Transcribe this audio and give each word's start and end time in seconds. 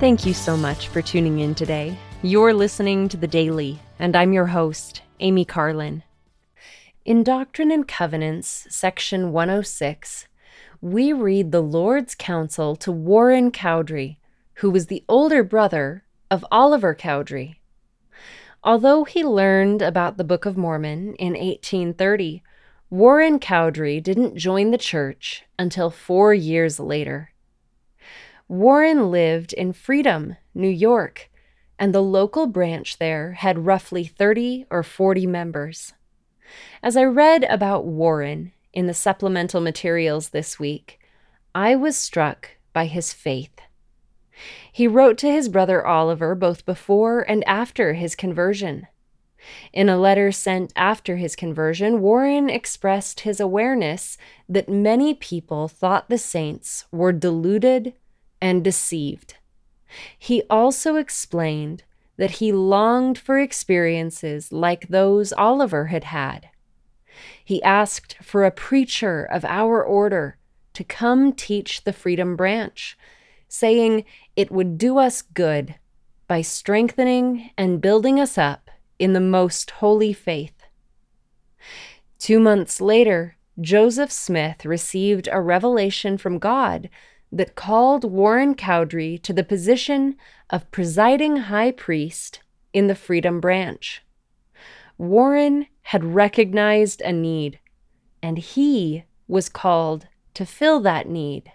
Thank 0.00 0.24
you 0.24 0.32
so 0.32 0.56
much 0.56 0.86
for 0.86 1.02
tuning 1.02 1.40
in 1.40 1.56
today. 1.56 1.98
You're 2.22 2.54
listening 2.54 3.08
to 3.08 3.16
The 3.16 3.26
Daily, 3.26 3.80
and 3.98 4.14
I'm 4.14 4.32
your 4.32 4.46
host, 4.46 5.02
Amy 5.18 5.44
Carlin. 5.44 6.04
In 7.04 7.24
Doctrine 7.24 7.72
and 7.72 7.86
Covenants, 7.86 8.68
section 8.70 9.32
106, 9.32 10.28
we 10.80 11.12
read 11.12 11.50
the 11.50 11.60
Lord's 11.60 12.14
counsel 12.14 12.76
to 12.76 12.92
Warren 12.92 13.50
Cowdery, 13.50 14.18
who 14.54 14.70
was 14.70 14.86
the 14.86 15.02
older 15.08 15.42
brother 15.42 16.04
of 16.30 16.46
Oliver 16.52 16.94
Cowdery. 16.94 17.60
Although 18.62 19.02
he 19.02 19.24
learned 19.24 19.82
about 19.82 20.16
the 20.16 20.22
Book 20.22 20.46
of 20.46 20.56
Mormon 20.56 21.16
in 21.16 21.32
1830, 21.32 22.44
Warren 22.88 23.40
Cowdery 23.40 24.00
didn't 24.00 24.36
join 24.36 24.70
the 24.70 24.78
church 24.78 25.42
until 25.58 25.90
four 25.90 26.32
years 26.32 26.78
later. 26.78 27.32
Warren 28.48 29.10
lived 29.10 29.52
in 29.52 29.74
Freedom, 29.74 30.36
New 30.54 30.70
York, 30.70 31.30
and 31.78 31.94
the 31.94 32.02
local 32.02 32.46
branch 32.46 32.96
there 32.96 33.32
had 33.32 33.66
roughly 33.66 34.04
30 34.04 34.64
or 34.70 34.82
40 34.82 35.26
members. 35.26 35.92
As 36.82 36.96
I 36.96 37.04
read 37.04 37.44
about 37.44 37.84
Warren 37.84 38.52
in 38.72 38.86
the 38.86 38.94
supplemental 38.94 39.60
materials 39.60 40.30
this 40.30 40.58
week, 40.58 40.98
I 41.54 41.76
was 41.76 41.94
struck 41.94 42.52
by 42.72 42.86
his 42.86 43.12
faith. 43.12 43.60
He 44.72 44.88
wrote 44.88 45.18
to 45.18 45.30
his 45.30 45.50
brother 45.50 45.86
Oliver 45.86 46.34
both 46.34 46.64
before 46.64 47.20
and 47.28 47.46
after 47.46 47.92
his 47.92 48.14
conversion. 48.14 48.86
In 49.74 49.90
a 49.90 49.98
letter 49.98 50.32
sent 50.32 50.72
after 50.74 51.16
his 51.16 51.36
conversion, 51.36 52.00
Warren 52.00 52.48
expressed 52.48 53.20
his 53.20 53.40
awareness 53.40 54.16
that 54.48 54.70
many 54.70 55.12
people 55.12 55.68
thought 55.68 56.08
the 56.08 56.16
saints 56.16 56.86
were 56.90 57.12
deluded 57.12 57.92
and 58.40 58.64
deceived. 58.64 59.36
He 60.18 60.42
also 60.50 60.96
explained 60.96 61.84
that 62.16 62.32
he 62.32 62.52
longed 62.52 63.18
for 63.18 63.38
experiences 63.38 64.52
like 64.52 64.88
those 64.88 65.32
Oliver 65.32 65.86
had 65.86 66.04
had. 66.04 66.48
He 67.44 67.62
asked 67.62 68.16
for 68.22 68.44
a 68.44 68.50
preacher 68.50 69.24
of 69.24 69.44
our 69.44 69.82
order 69.82 70.36
to 70.74 70.84
come 70.84 71.32
teach 71.32 71.84
the 71.84 71.92
Freedom 71.92 72.36
Branch, 72.36 72.96
saying 73.48 74.04
it 74.36 74.50
would 74.50 74.78
do 74.78 74.98
us 74.98 75.22
good 75.22 75.76
by 76.26 76.42
strengthening 76.42 77.50
and 77.56 77.80
building 77.80 78.20
us 78.20 78.36
up 78.36 78.70
in 78.98 79.12
the 79.12 79.20
most 79.20 79.70
holy 79.72 80.12
faith. 80.12 80.52
Two 82.18 82.38
months 82.38 82.80
later, 82.80 83.36
Joseph 83.60 84.12
Smith 84.12 84.64
received 84.64 85.28
a 85.30 85.40
revelation 85.40 86.18
from 86.18 86.38
God 86.38 86.90
that 87.30 87.54
called 87.54 88.10
Warren 88.10 88.54
Cowdery 88.54 89.22
to 89.22 89.32
the 89.32 89.44
position 89.44 90.16
of 90.50 90.70
presiding 90.70 91.36
high 91.36 91.72
priest 91.72 92.40
in 92.72 92.86
the 92.86 92.94
Freedom 92.94 93.40
Branch. 93.40 94.02
Warren 94.96 95.66
had 95.82 96.04
recognized 96.04 97.00
a 97.02 97.12
need, 97.12 97.58
and 98.22 98.38
he 98.38 99.04
was 99.26 99.48
called 99.48 100.06
to 100.34 100.44
fill 100.44 100.80
that 100.80 101.08
need. 101.08 101.52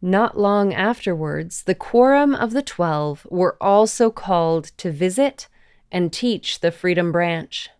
Not 0.00 0.38
long 0.38 0.72
afterwards, 0.72 1.64
the 1.64 1.74
Quorum 1.74 2.34
of 2.34 2.52
the 2.52 2.62
Twelve 2.62 3.26
were 3.30 3.56
also 3.60 4.10
called 4.10 4.66
to 4.78 4.90
visit 4.90 5.48
and 5.90 6.12
teach 6.12 6.60
the 6.60 6.70
Freedom 6.70 7.10
Branch. 7.10 7.70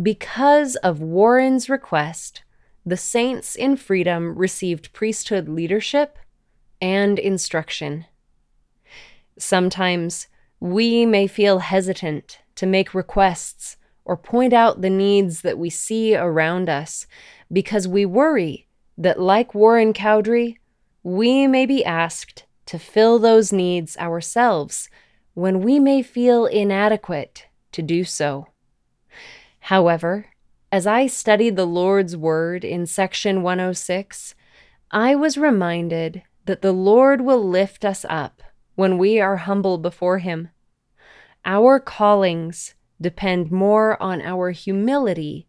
Because 0.00 0.76
of 0.76 1.00
Warren's 1.00 1.68
request, 1.68 2.42
the 2.86 2.96
saints 2.96 3.56
in 3.56 3.76
Freedom 3.76 4.38
received 4.38 4.92
priesthood 4.92 5.48
leadership 5.48 6.18
and 6.80 7.18
instruction. 7.18 8.06
Sometimes 9.36 10.28
we 10.60 11.04
may 11.04 11.26
feel 11.26 11.58
hesitant 11.58 12.38
to 12.54 12.64
make 12.64 12.94
requests 12.94 13.76
or 14.04 14.16
point 14.16 14.52
out 14.52 14.80
the 14.80 14.90
needs 14.90 15.42
that 15.42 15.58
we 15.58 15.68
see 15.68 16.14
around 16.14 16.68
us 16.68 17.08
because 17.52 17.88
we 17.88 18.06
worry 18.06 18.68
that, 18.96 19.20
like 19.20 19.52
Warren 19.52 19.92
Cowdery, 19.92 20.58
we 21.02 21.48
may 21.48 21.66
be 21.66 21.84
asked 21.84 22.44
to 22.66 22.78
fill 22.78 23.18
those 23.18 23.52
needs 23.52 23.96
ourselves 23.96 24.88
when 25.34 25.60
we 25.60 25.80
may 25.80 26.02
feel 26.02 26.46
inadequate 26.46 27.46
to 27.72 27.82
do 27.82 28.04
so. 28.04 28.46
However, 29.58 30.26
as 30.72 30.86
I 30.86 31.06
studied 31.06 31.56
the 31.56 31.66
Lord's 31.66 32.16
Word 32.16 32.64
in 32.64 32.86
section 32.86 33.42
106, 33.42 34.34
I 34.90 35.14
was 35.14 35.38
reminded 35.38 36.22
that 36.46 36.62
the 36.62 36.72
Lord 36.72 37.20
will 37.20 37.46
lift 37.46 37.84
us 37.84 38.04
up 38.08 38.42
when 38.74 38.98
we 38.98 39.20
are 39.20 39.36
humble 39.36 39.78
before 39.78 40.18
Him. 40.18 40.48
Our 41.44 41.78
callings 41.78 42.74
depend 43.00 43.52
more 43.52 44.00
on 44.02 44.20
our 44.22 44.50
humility 44.50 45.46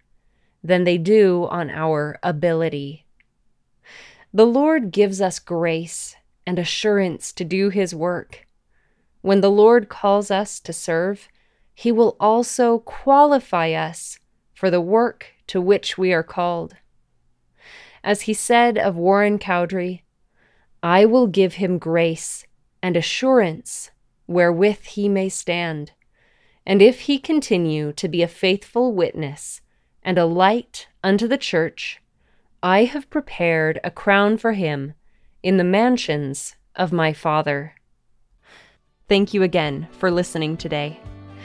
than 0.64 0.84
they 0.84 0.98
do 0.98 1.48
on 1.50 1.70
our 1.70 2.20
ability. 2.22 3.06
The 4.34 4.46
Lord 4.46 4.92
gives 4.92 5.20
us 5.20 5.40
grace 5.40 6.16
and 6.46 6.60
assurance 6.60 7.32
to 7.34 7.44
do 7.44 7.70
His 7.70 7.96
work. 7.96 8.48
When 9.22 9.42
the 9.42 9.52
Lord 9.52 9.90
calls 9.90 10.30
us 10.30 10.60
to 10.60 10.72
serve, 10.72 11.28
He 11.74 11.92
will 11.92 12.16
also 12.20 12.80
qualify 12.80 13.72
us 13.72 14.20
for 14.58 14.72
the 14.72 14.82
work 14.82 15.28
to 15.46 15.62
which 15.62 16.00
we 16.00 16.12
are 16.12 16.24
called. 16.24 16.76
As 18.04 18.22
He 18.22 18.34
said 18.34 18.76
of 18.76 18.96
Warren 18.96 19.38
Cowdery, 19.38 20.02
I 20.82 21.06
will 21.06 21.28
give 21.28 21.56
him 21.56 21.78
grace 21.78 22.44
and 22.82 22.98
assurance 22.98 23.92
wherewith 24.26 24.84
he 24.86 25.08
may 25.08 25.30
stand. 25.30 25.92
And 26.66 26.82
if 26.82 27.02
he 27.02 27.20
continue 27.20 27.94
to 27.94 28.08
be 28.08 28.24
a 28.24 28.28
faithful 28.28 28.96
witness 28.96 29.62
and 30.02 30.18
a 30.18 30.26
light 30.26 30.88
unto 31.04 31.28
the 31.28 31.38
church, 31.38 32.02
I 32.64 32.86
have 32.86 33.12
prepared 33.12 33.80
a 33.84 33.92
crown 33.92 34.40
for 34.40 34.54
him 34.54 34.96
in 35.44 35.58
the 35.58 35.64
mansions 35.64 36.56
of 36.76 36.92
my 36.92 37.14
Father. 37.14 37.76
Thank 39.08 39.36
you 39.36 39.44
again 39.44 39.88
for 39.92 40.10
listening 40.10 40.58
today. 40.58 41.00